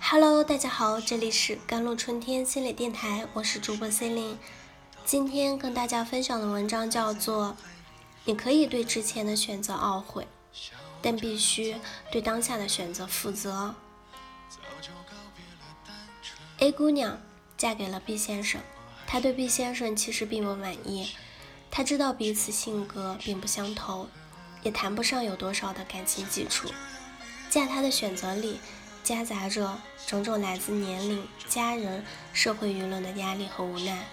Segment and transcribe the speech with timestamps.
[0.00, 4.38] Hello，大家好，这里是甘露春天心理电台，我是主播 C 琳。
[5.04, 7.48] 今天跟大家分享的文章叫做
[8.24, 10.26] 《你可以对之前的选择懊悔，
[11.02, 11.76] 但必须
[12.10, 13.74] 对当下的选择负责》。
[16.58, 17.20] A 姑娘
[17.56, 18.60] 嫁给了 B 先生，
[19.06, 21.12] 她对 B 先生其实并不满意，
[21.70, 24.08] 她知道彼此性格并不相投，
[24.62, 26.68] 也谈不上有多少的感情基础。
[27.50, 28.60] 嫁他的选择里，
[29.02, 34.04] 夹杂着种种来自年龄、家人、社会舆论的压力和无奈。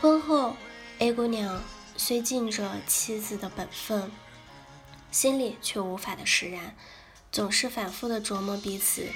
[0.00, 0.56] 婚后
[0.98, 1.62] ，A 姑娘
[1.96, 4.10] 虽尽着妻子的本分，
[5.10, 6.74] 心里却无法的释然，
[7.30, 9.06] 总是反复的琢磨彼此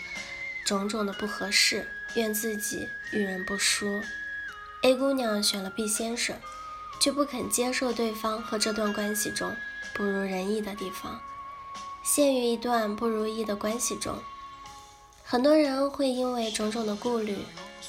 [0.66, 4.02] 种种的不合适，怨自己遇人不淑。
[4.82, 6.37] A 姑娘选了 B 先生，
[7.01, 9.54] 却不肯接受对方和这段关系中
[9.94, 11.20] 不如人意的地方。
[12.02, 14.18] 陷于一段不如意的关系中，
[15.22, 17.38] 很多人会因为种种的顾虑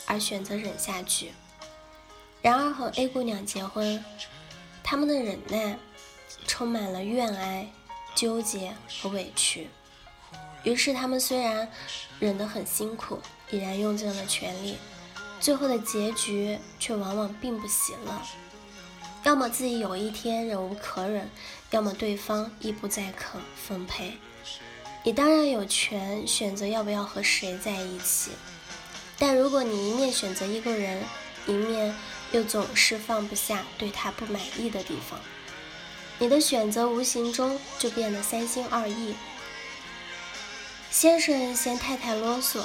[0.06, 1.32] 而选择忍下去。
[2.42, 4.04] 然而和 A 姑娘结婚，
[4.84, 5.78] 他们的忍耐
[6.46, 7.72] 充满了怨哀、
[8.14, 9.70] 纠结和委屈。
[10.64, 11.72] 于是他们虽然
[12.20, 14.78] 忍得很辛苦，已然用尽了全力，
[15.40, 18.22] 最后的结局却往往并不喜乐。
[19.24, 21.30] 要么自己有一天忍无可忍，
[21.72, 24.18] 要么对方亦不再肯奉陪。
[25.04, 28.32] 你当然有权选择要不要和谁在一起，
[29.18, 31.04] 但如果你一面选择一个人，
[31.48, 31.96] 一面
[32.32, 35.20] 又总是放不下对他不满意的地方，
[36.20, 39.16] 你的选择无形中就变得三心二意。
[40.92, 42.62] 先生嫌太太啰嗦、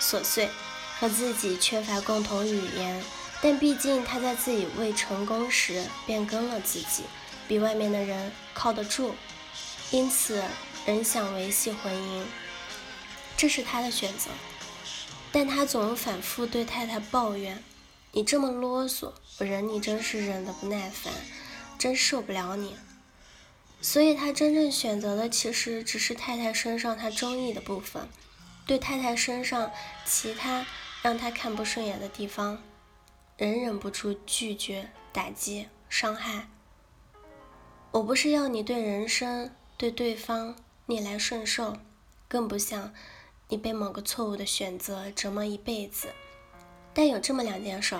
[0.00, 0.50] 琐碎，
[0.98, 3.02] 和自己缺乏共同语言。
[3.40, 7.04] 但毕竟他在自己未成功时便跟了自己，
[7.48, 9.14] 比外面的人靠得住，
[9.90, 10.44] 因此
[10.86, 12.22] 仍想维系婚姻，
[13.36, 14.30] 这是他的选择。
[15.32, 17.62] 但他总反复对太太抱怨
[18.12, 21.12] ：“你这么啰嗦，我忍你真是忍得不耐烦，
[21.78, 22.76] 真受不了你。”
[23.80, 28.08] 所以，他真正选择的其实只是太太身上他中意的部分，
[28.66, 29.70] 对太太身上
[30.04, 30.66] 其他
[31.02, 32.62] 让他看不顺眼的地方。
[33.36, 36.48] 仍忍不住拒绝、打击、伤害。
[37.90, 40.54] 我不是要你对人生、对对方
[40.86, 41.76] 逆来顺受，
[42.28, 42.92] 更不想
[43.48, 46.08] 你被某个错误的选择折磨一辈子。
[46.92, 47.96] 但有这么两件事，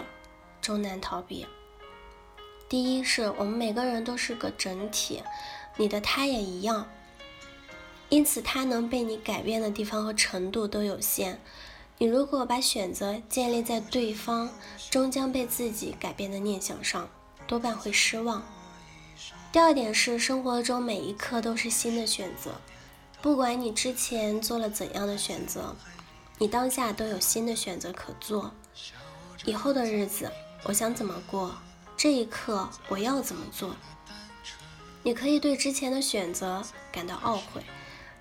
[0.61, 1.47] 终难逃避。
[2.69, 5.23] 第一是我们每个人都是个整体，
[5.77, 6.87] 你的他也一样，
[8.11, 11.41] 因此他能被你改变的地方和程度都有限。
[11.97, 14.51] 你如果把选择建立在对方
[14.91, 17.09] 终将被自己改变的念想上，
[17.47, 18.47] 多半会失望。
[19.51, 22.61] 第二点是，生活中每一刻都是新的选择，
[23.23, 25.75] 不管你之前做了怎样的选择，
[26.37, 28.53] 你当下都有新的选择可做。
[29.47, 30.31] 以后的日子，
[30.65, 31.57] 我想怎么过，
[31.97, 33.75] 这一刻我要怎么做。
[35.03, 37.65] 你可以对之前的选择感到懊悔，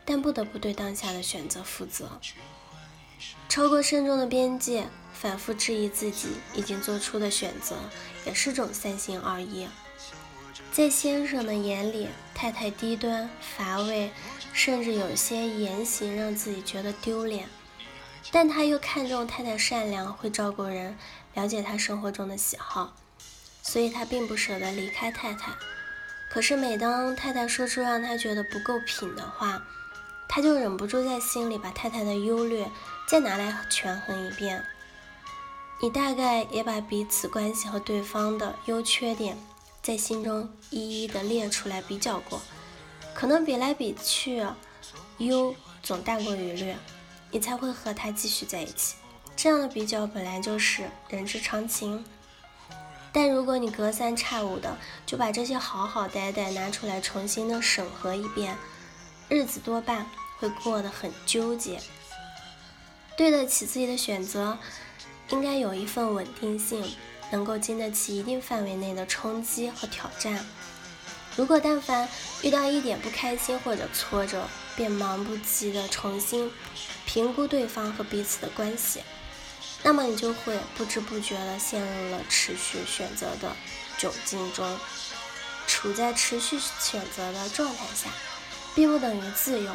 [0.05, 2.21] 但不得不对当下的选择负责。
[3.49, 7.75] 超过慎重的边界，反复质疑自己已经做出的选择，
[8.25, 9.67] 也是种三心二意。
[10.71, 14.11] 在先生的眼里，太太低端乏味，
[14.53, 17.49] 甚至有些言行让自己觉得丢脸。
[18.31, 20.97] 但他又看重太太善良，会照顾人，
[21.33, 22.93] 了解她生活中的喜好，
[23.63, 25.53] 所以他并不舍得离开太太。
[26.29, 29.63] 可是每当太太说出让他觉得不够品的话，
[30.27, 32.69] 他就忍不住在心里把太太的优劣
[33.07, 34.63] 再拿来权衡一遍。
[35.81, 39.37] 你大概也把彼此关系和对方的优缺点
[39.87, 42.41] 在心中一一的列出来比较过，
[43.13, 44.45] 可能比来比去，
[45.17, 46.75] 优总大过于劣，
[47.31, 48.95] 你才会和他继续在一起。
[49.37, 52.03] 这样的比较本来就是人之常情。
[53.13, 58.57] 但如果你隔三差五的就把这些好好歹歹拿出来重新的审核一遍，
[59.29, 60.05] 日子多半
[60.37, 61.79] 会过得很纠结。
[63.15, 64.57] 对得起自己的选择，
[65.29, 66.83] 应该有一份稳定性，
[67.31, 70.45] 能够经得起一定范围内的冲击和挑战。
[71.35, 72.09] 如果但凡
[72.41, 76.51] 遇到一点不开心或者挫折，便忙不及的重新
[77.05, 79.01] 评估对方和彼此的关系，
[79.83, 83.55] 那么你就会不知不觉的陷入了持续选择的
[83.99, 84.77] 窘境中，
[85.67, 88.09] 处在持续选择的状态下。
[88.75, 89.71] 并不等于自由，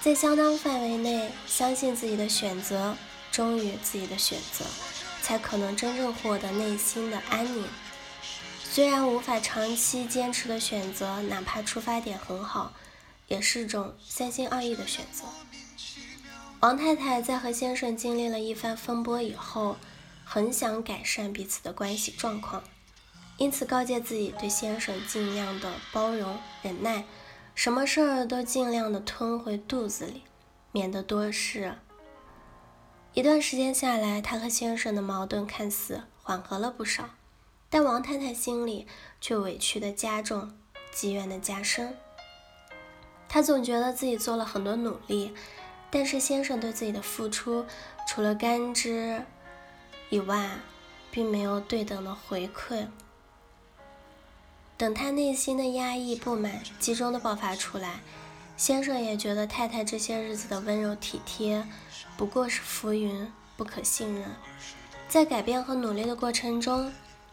[0.00, 2.96] 在相当范围内相信自己的选择，
[3.30, 4.64] 忠于自己的选择，
[5.22, 7.64] 才可能真正获得内心的安宁。
[8.64, 12.72] 虽然无法长期坚持的选择，哪怕出发点很好，
[13.28, 15.24] 也是种三心二意的选择。
[16.60, 19.76] 王太太在和先生经历了一番风波以后，
[20.24, 22.62] 很想改善彼此的关系状况，
[23.36, 27.04] 因此告诫自己对先生尽量的包容忍耐，
[27.54, 30.22] 什么事儿都尽量的吞回肚子里，
[30.70, 31.76] 免得多事。
[33.14, 37.10] 一段时间下来，她和先生的矛盾看似缓和了不少，
[37.68, 38.86] 但王太太心里
[39.20, 40.52] 却委屈的加重，
[40.90, 41.96] 积怨的加深。
[43.28, 45.34] 她总觉得自己做了很多努力。
[45.94, 47.66] 但是先生对自己的付出，
[48.08, 49.26] 除了甘之
[50.08, 50.52] 以外，
[51.10, 52.86] 并没有对等的回馈。
[54.78, 58.00] 等他内心的压抑不满集中的爆发出来，
[58.62, 61.66] 先生也觉得太太这些日子的温柔体贴
[62.16, 64.30] 不过是浮云，不可信任。
[65.08, 66.92] 在改变和努力的过程中，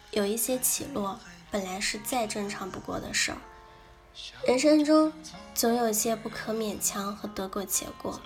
[0.09, 1.19] 有一些起落，
[1.51, 3.37] 本来是再正常不过的事儿。
[4.47, 5.13] 人生中
[5.53, 8.19] 总有些不可勉强和得过且过。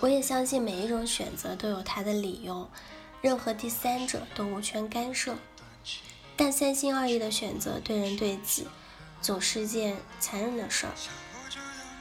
[0.00, 2.68] 我也相信每一种选择都有它的理由，
[3.22, 5.36] 任何第三者都无权干涉。
[6.36, 8.68] 但三心二意的选择对人对己，
[9.22, 10.92] 总是件残忍的事儿。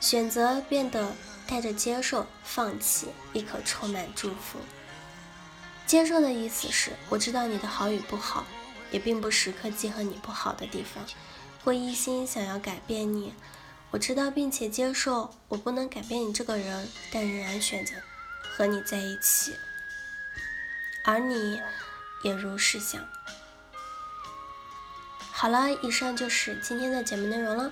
[0.01, 1.15] 选择变得
[1.47, 4.59] 带着接受、放弃，亦可充满祝福。
[5.85, 8.45] 接受的意思是，我知道你的好与不好，
[8.89, 11.05] 也并不时刻记恨你不好的地方。
[11.63, 13.35] 会一心想要改变你，
[13.91, 17.93] 我知道并且接受我不能改变你这个人，但仍然选择
[18.41, 19.55] 和你在一起，
[21.05, 21.61] 而你
[22.23, 23.07] 也如是想。
[25.31, 27.71] 好了，以上就是今天的节目内容了。